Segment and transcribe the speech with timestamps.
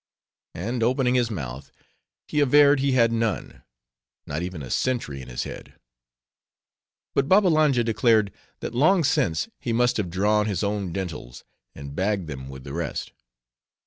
[0.55, 1.69] And opening his mouth,
[2.27, 3.61] he averred he had none;
[4.25, 5.75] not even a sentry in his head.
[7.13, 11.43] But Babbalanja declared, that long since he must have drawn his own dentals,
[11.75, 13.11] and bagged them with the rest.